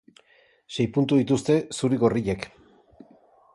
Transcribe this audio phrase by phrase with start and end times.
[0.77, 2.51] Sei puntu dituzte zurigorriek.